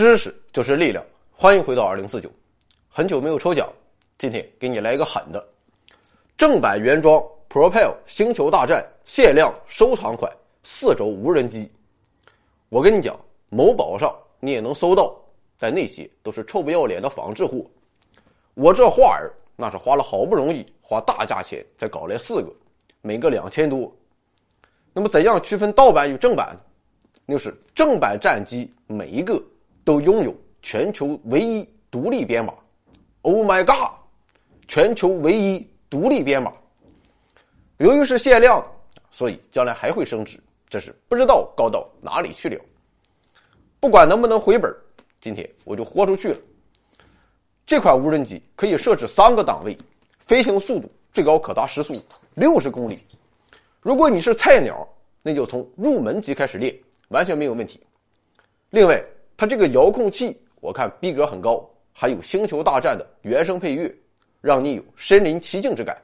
[0.00, 2.30] 知识就是力量，欢迎回到二零四九。
[2.88, 3.70] 很久没有抽奖，
[4.16, 5.46] 今天给你来一个狠的，
[6.38, 11.70] 正版原装 Propel 星球大战限量收藏款四轴无人机。
[12.70, 13.14] 我跟你讲，
[13.50, 14.10] 某宝上
[14.40, 15.14] 你也能搜到，
[15.58, 17.62] 但那些都是臭不要脸的仿制货。
[18.54, 22.50] 我这画儿那是花了好不容易花大价钱才搞来四个，
[23.02, 23.94] 每个两千多。
[24.94, 26.58] 那么怎样区分盗版与正版？
[27.28, 29.38] 就是正版战机每一个。
[29.84, 32.54] 都拥有全球唯一独立编码
[33.22, 33.92] ，Oh my God！
[34.68, 36.52] 全球唯一独立编码。
[37.78, 38.66] 由于是限量的，
[39.10, 42.60] 所以将来还会升值，这是不知道高到哪里去了。
[43.80, 44.72] 不管能不能回本，
[45.20, 46.38] 今天我就豁出去了。
[47.66, 49.76] 这款无人机可以设置三个档位，
[50.26, 51.94] 飞行速度最高可达时速
[52.34, 52.98] 六十公里。
[53.80, 54.86] 如果你是菜鸟，
[55.22, 56.76] 那就从入门级开始练，
[57.08, 57.80] 完全没有问题。
[58.70, 59.02] 另外，
[59.40, 63.90] 它这个遥控器，我看逼格很高，还有《星球大战》的原声配乐，
[64.42, 65.96] 让你有身临其境之感。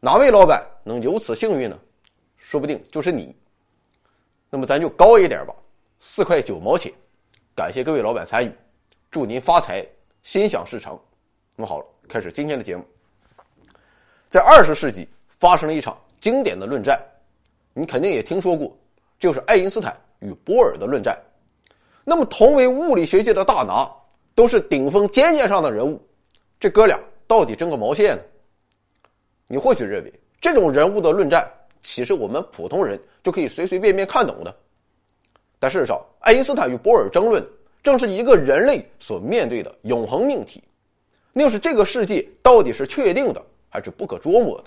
[0.00, 1.78] 哪位老板能有此幸运呢？
[2.36, 3.32] 说不定就是你。
[4.50, 5.54] 那么咱就高一点吧，
[6.00, 6.92] 四块九毛钱。
[7.54, 8.50] 感谢各位老板参与，
[9.08, 9.86] 祝您发财，
[10.24, 10.98] 心想事成。
[11.54, 12.84] 那么好了，开始今天的节目。
[14.28, 17.00] 在二十世纪发生了一场经典的论战，
[17.72, 18.76] 你肯定也听说过，
[19.16, 21.16] 就是爱因斯坦与波尔的论战。
[22.08, 23.90] 那么，同为物理学界的大拿，
[24.36, 26.00] 都是顶峰尖尖上的人物，
[26.60, 28.22] 这哥俩到底争个毛线呢？
[29.48, 31.50] 你或许认为这种人物的论战，
[31.82, 34.54] 岂是我们普通人就可以随随便便看懂的？
[35.58, 37.44] 但事实上，爱因斯坦与波尔争论，
[37.82, 40.62] 正是一个人类所面对的永恒命题，
[41.32, 44.64] 那就是这个世界到底是确定的，还是不可捉摸的？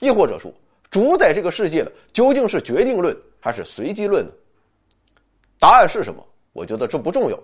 [0.00, 0.52] 亦或者说，
[0.90, 4.32] 主宰这个世界的究竟是决定论，还是随机论呢？
[5.60, 6.26] 答案是什么？
[6.52, 7.38] 我觉得这不重要，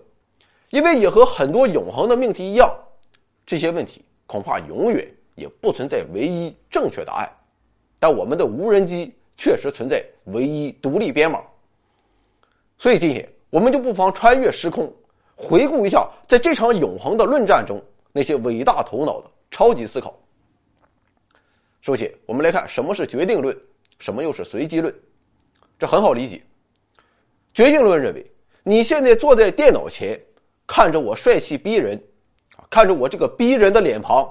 [0.70, 2.68] 因为也和很多永恒的命题一样，
[3.46, 7.30] 这些问题恐怕永远也不存在唯一正确答案。
[7.98, 11.40] 但我们的无人机确实存在唯一独立编码。
[12.78, 14.92] 所以今天我们就不妨穿越时空，
[15.36, 17.80] 回顾一下在这场永恒的论战中
[18.12, 20.18] 那些伟大头脑的超级思考。
[21.80, 23.56] 首先，我们来看什么是决定论，
[24.00, 24.92] 什么又是随机论。
[25.78, 26.42] 这很好理解，
[27.54, 28.26] 决定论认为。
[28.68, 30.20] 你现在坐在电脑前，
[30.66, 32.02] 看着我帅气逼人，
[32.68, 34.28] 看着我这个逼人的脸庞，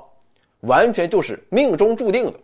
[0.60, 2.38] 完全就是命中注定的。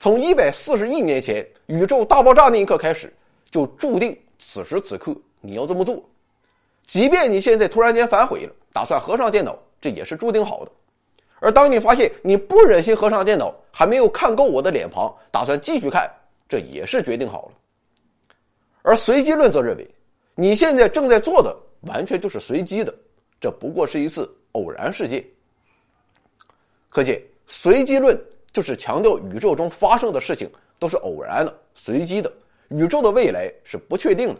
[0.00, 3.14] 从一百四十亿年前宇宙大爆炸那一刻开始，
[3.52, 6.02] 就注定此时此刻你要这么做。
[6.86, 10.72] 即便你现在突然间反悔了，打算合上电脑，这也是注定好的。
[11.38, 16.10] 而当你发现你不忍心合上电脑，还没有看够我的脸庞，打算继续看，
[16.48, 17.52] 这也是决定好了。
[18.82, 19.88] 而随机论则认为。
[20.40, 22.94] 你现在正在做的完全就是随机的，
[23.40, 25.24] 这不过是一次偶然事件。
[26.88, 28.16] 可见，随机论
[28.52, 32.32] 就是强调宇宙中发生的事情都是偶然的、随机的，
[32.68, 34.36] 宇宙的未来是不确定的。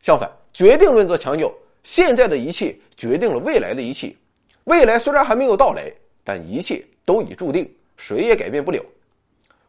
[0.00, 1.52] 相反，决定论则强调
[1.82, 4.16] 现在的一切决定了未来的一切，
[4.64, 5.92] 未来虽然还没有到来，
[6.24, 8.82] 但一切都已注定，谁也改变不了。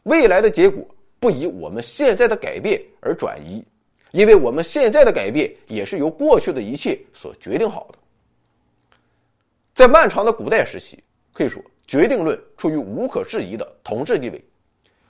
[0.03, 0.87] 未来的结果
[1.19, 3.61] 不以我们现在的改变而转移。
[4.13, 7.97] 因为我们现在的改变也是由过去的一切所决定好的。
[9.73, 11.03] 在漫长的古代时期，
[11.33, 14.39] 可以说决定论处于无可置疑的统治地位。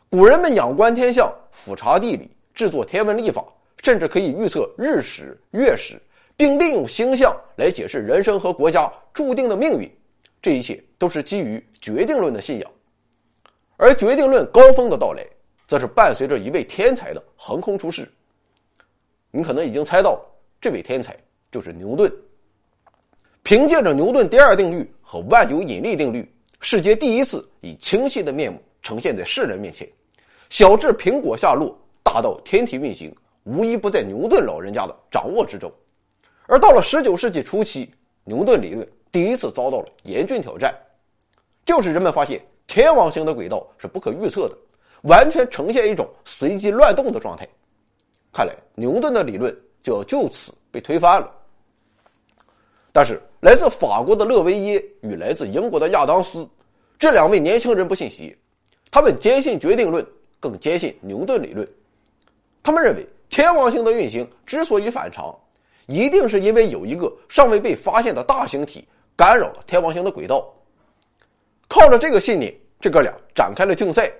[0.09, 3.43] 古人们仰观天象、俯察地理、制作天文历法，
[3.83, 6.01] 甚至可以预测日食、月食，
[6.37, 9.91] 并利用星象来解释人生和国家注定的命运。
[10.41, 12.71] 这一切都是基于决定论的信仰。
[13.75, 15.27] 而决定论高峰的到来，
[15.67, 18.09] 则是伴随着一位天才的横空出世。
[19.35, 20.23] 你可能已经猜到，
[20.61, 21.17] 这位天才
[21.51, 22.11] 就是牛顿。
[23.41, 26.31] 凭借着牛顿第二定律和万有引力定律，
[26.61, 29.89] 世界第一次以清晰的面目呈现在世人面前。
[30.51, 33.11] 小至苹果下落，大到天体运行，
[33.43, 35.71] 无一不在牛顿老人家的掌握之中。
[36.45, 37.89] 而到了十九世纪初期，
[38.25, 40.71] 牛顿理论第一次遭到了严峻挑战，
[41.65, 44.55] 就是人们发现天王星的轨道是不可预测的，
[45.01, 47.49] 完全呈现一种随机乱动的状态。
[48.33, 51.31] 看来牛顿的理论就要就此被推翻了。
[52.91, 56.47] 但是，来自法国的勒维耶与来自英国的亚当斯
[56.97, 58.35] 这两位年轻人不信邪，
[58.91, 60.05] 他们坚信决定论，
[60.39, 61.67] 更坚信牛顿理论。
[62.61, 65.35] 他们认为，天王星的运行之所以反常，
[65.87, 70.51] 一定是因为有一个尚未被发现的大星体干扰了天王星的轨道。
[71.67, 74.11] 靠着这个信念，这哥俩展开了竞赛，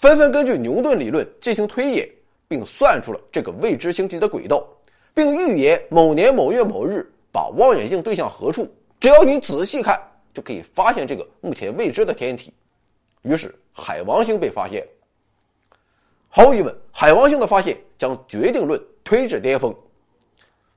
[0.00, 2.08] 纷纷根据牛顿理论进行推演。
[2.48, 4.66] 并算出了这个未知星体的轨道，
[5.14, 8.68] 并预言某年某月某日把望远镜对向何处，
[9.00, 10.00] 只要你仔细看，
[10.32, 12.52] 就可以发现这个目前未知的天体。
[13.22, 14.86] 于是，海王星被发现。
[16.28, 19.74] 毫无疑问，海王星的发现将决定论推至巅峰。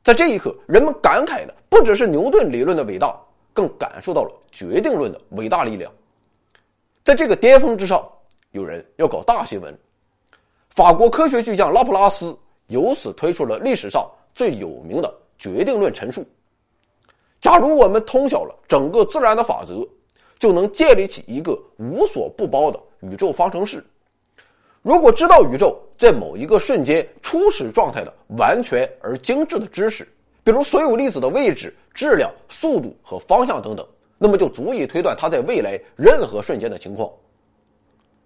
[0.04, 3.20] 在这一刻，人们感慨的不只是牛顿理论的伟大，
[3.54, 5.92] 更感受到了决定论的伟大力量。
[7.04, 8.08] 在这个巅峰之上，
[8.52, 9.78] 有人要搞大新闻。
[10.78, 12.38] 法国科学巨匠拉普拉斯
[12.68, 16.24] 由此推出了历史上最有名的决定论陈述：
[17.42, 19.84] 假如我们通晓了整个自然的法则，
[20.38, 23.84] 就能建立起一个无所不包的宇宙方程式。
[24.84, 30.08] 如果知道宇宙在某一个瞬间初始状态的完全而精致的知识，
[30.44, 33.84] 比如所有粒子的位置、质量、速度和方向等等，
[34.20, 37.10] 那么就足以推断它在未来任何瞬间的情况。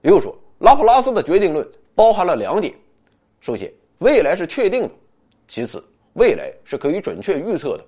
[0.01, 1.65] 也就是说，拉普拉斯的决定论。
[1.96, 2.74] 包含了两点：
[3.40, 4.90] 首先，未来是确定的；
[5.48, 5.84] 其次，
[6.14, 7.86] 未来是可以准确预测的。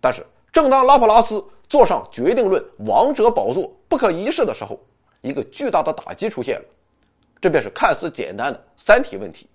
[0.00, 4.78] 但是，正当拉普拉斯坐上决定论王者宝座不可一世的时候，
[5.22, 6.64] 一个巨大的打击出现了，
[7.40, 9.48] 这便是看似简单的三体问题。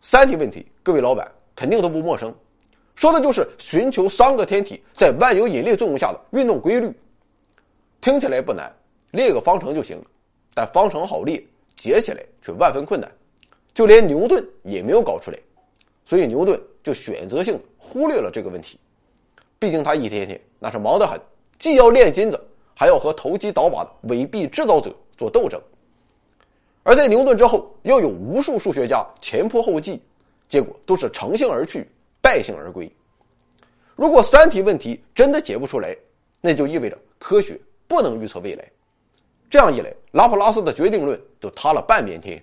[0.00, 2.32] 三体问题，各位老板肯定都不陌生，
[2.94, 6.92] 说的就是寻求三个天体在万有引力作用下的运动规律。
[8.02, 8.70] 听起来不难，
[9.12, 10.04] 列个方程就行了，
[10.52, 11.42] 但方程好列。
[11.76, 13.10] 解起来却万分困难，
[13.72, 15.38] 就连牛顿也没有搞出来，
[16.04, 18.78] 所以牛顿就选择性忽略了这个问题。
[19.58, 21.20] 毕竟他一天天那是忙得很，
[21.58, 22.40] 既要炼金子，
[22.74, 25.60] 还要和投机倒把的伪币制造者做斗争。
[26.82, 30.00] 而在牛顿之后，又有无数数学家前仆后继，
[30.48, 31.86] 结果都是乘兴而去，
[32.20, 32.90] 败兴而归。
[33.96, 35.96] 如果三体问题真的解不出来，
[36.42, 38.70] 那就意味着科学不能预测未来。
[39.54, 42.42] 这样一来，拉普拉斯的决定论就塌了半边天。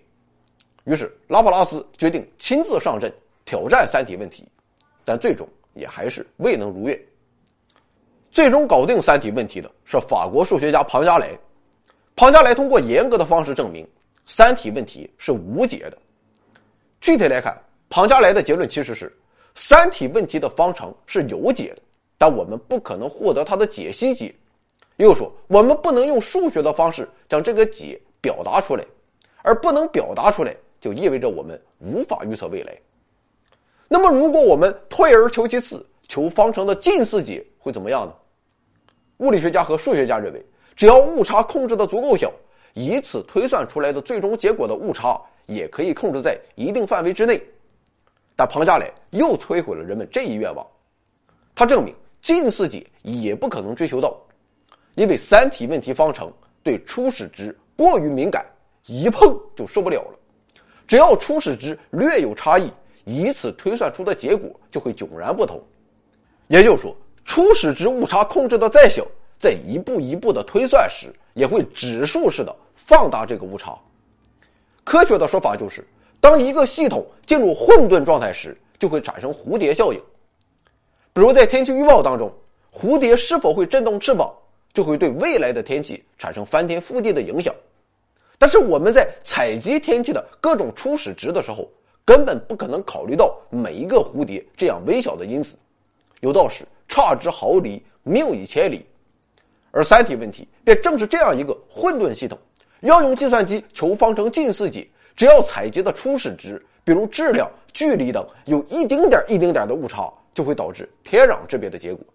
[0.85, 3.13] 于是，拉普拉斯决定亲自上阵
[3.43, 4.47] 挑战三体问题，
[5.03, 6.97] 但最终也还是未能如愿。
[8.31, 11.37] 最终搞定三体问题的是法国数学家庞加莱。
[12.15, 13.85] 庞加莱通过严格的方式证明
[14.25, 15.97] 三体问题是无解的。
[17.01, 19.13] 具体来看，庞加莱的结论其实是
[19.53, 21.81] 三体问题的方程是有解的，
[22.17, 24.33] 但我们不可能获得它的解析解。
[25.01, 28.85] 又说，我们不能用数学的方式将这个解表达出来，
[29.41, 32.77] 而不能表达出来，就意味着我们无法预测未来。
[33.87, 38.13] 那么，如果我们退而求其次，求方程的近似解，会怎么样呢？
[39.17, 40.45] 物理学家和数学家认为，
[40.75, 42.31] 只要误差控制的足够小，
[42.73, 47.41] 以此推算出来的最终结果的误差也可以控制在一定范围之内。
[48.35, 50.65] 但庞加莱又摧毁了人们这一愿望，
[51.53, 54.17] 他证明近似解也不可能追求到。
[54.95, 56.31] 因为三体问题方程
[56.63, 58.45] 对初始值过于敏感，
[58.85, 60.19] 一碰就受不了了。
[60.87, 62.71] 只要初始值略有差异，
[63.05, 65.61] 以此推算出的结果就会迥然不同。
[66.47, 69.07] 也就是说，初始值误差控制的再小，
[69.39, 73.73] 在一步一步的推算时，也会指数式的放大这个误差。
[74.83, 75.87] 科学的说法就是，
[76.19, 80.01] 当一个系统进入混沌状态时，就会产生蝴蝶效应。
[81.13, 82.29] 比如在天气预报当中，
[82.73, 84.29] 蝴蝶是否会振动翅膀？
[84.73, 87.53] 就会对未来的天气产生翻天覆地的影响，
[88.37, 91.69] 但是我们在采集天气的各种初始值的时候，
[92.05, 95.57] 根本不可能考虑到每一个蝴蝶这样微小的因子，
[96.21, 98.85] 有道是差之毫厘，谬以千里，
[99.71, 102.37] 而三体问题便正是这样一个混沌系统，
[102.79, 112.05] 要用计算机求方程近似解，只要采集的初始值，比如质量、距离等，有一丁点一丁点的误差，就会导致天壤之别的结果。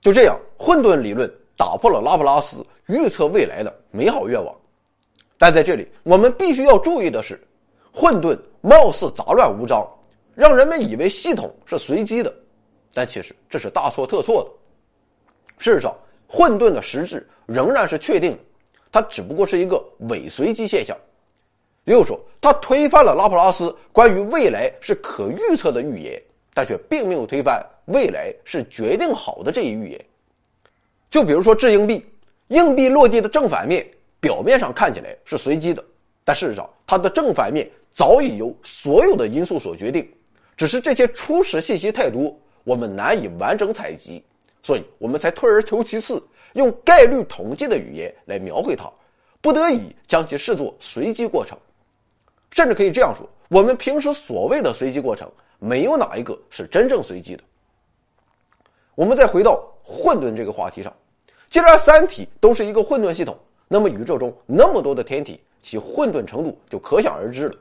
[0.00, 1.30] 就这样，混沌理论。
[1.56, 4.54] 打破了拉普拉斯预测未来的美好愿望，
[5.38, 7.40] 但在这里我们必须要注意的是，
[7.92, 9.86] 混沌貌似杂乱无章，
[10.34, 12.32] 让人们以为系统是随机的，
[12.92, 14.50] 但其实这是大错特错的。
[15.58, 15.96] 事实上，
[16.28, 18.38] 混沌的实质仍然是确定的，
[18.92, 20.96] 它只不过是一个伪随机现象。
[21.84, 26.20] 也就是说，它推翻了拉普拉斯关于未来是可预测的预言，
[26.52, 30.06] 但却并没有推翻未来是决定好的这一预言。
[31.16, 32.04] 就比如说掷硬币，
[32.48, 35.82] 硬币落地的正反面表面上看起来是随机的，
[36.24, 40.06] 但事实上它的正反面早已由所有的因素所决定，
[40.58, 44.22] 只是这些初始信息太多，我们难以完整采集，
[44.62, 48.92] 所以我们才退而求其次，用概率统计的语言来描绘它，
[49.40, 51.56] 不得已将其视作随机过程，
[52.50, 55.26] 甚至可以这样说：我们平时所谓的随机过程，
[55.60, 57.42] 没有哪一个是真正随机的。
[58.94, 59.58] 我们再回到。
[59.88, 60.92] 混沌这个话题上，
[61.48, 63.36] 既然三体都是一个混沌系统，
[63.68, 67.54] 那么宇宙中那么多的天体，其混沌程度就可想而知了。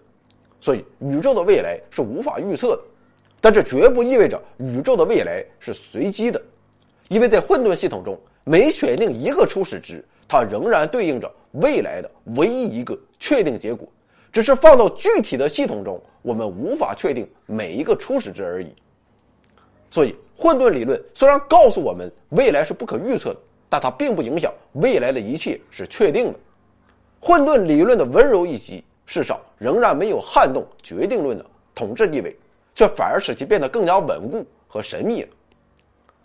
[0.60, 2.82] 所以，宇宙的未来是无法预测的。
[3.40, 6.42] 但这绝不意味着宇宙的未来是随机的，
[7.10, 13.88] 因为在混沌系统中，每选定一个初始值，它仍然对应着未来的唯一一个确定结果，
[14.32, 18.74] 只是放到具体的系统中，我们无法确定每一个初始值而已。
[19.92, 23.40] 所以，混沌理论虽然告诉我们未来是不可预测的，
[23.70, 26.40] 但它并不影响未来的一切是确定的。
[27.20, 32.36] 混沌理论的温柔一击，世上仍然没有撼动决定论的统治地位，
[32.76, 35.30] 却反而使其变得更加稳固和神秘了。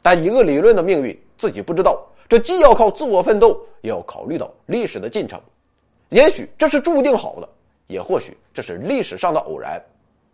[0.02, 5.40] 但一个理论的命运自己不知道，这既要靠自我奋斗，也要考虑到历史的进程。
[6.10, 7.48] 也许这是注定好的，
[7.86, 9.82] 也或许这是历史上的偶然。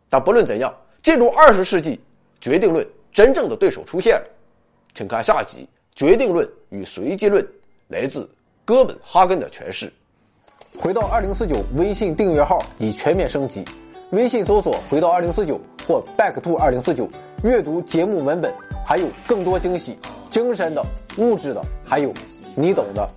[0.09, 2.01] 但不论怎样，进入二十世纪，
[2.41, 2.87] 决定论。
[3.13, 4.29] 真正的对手出现了，
[4.93, 5.63] 请看下集
[5.95, 7.42] 《决定论与随机论》，
[7.88, 8.28] 来自
[8.64, 9.92] 哥本哈根的诠释。
[10.78, 13.64] 回到二零四九微信订阅号已全面升级，
[14.11, 17.09] 微信搜索“回到二零四九”或 “back to 二零四九”，
[17.42, 18.52] 阅读节目文本，
[18.87, 19.97] 还有更多惊喜，
[20.28, 20.85] 精神的、
[21.16, 22.12] 物质的，还有
[22.54, 23.09] 你懂的。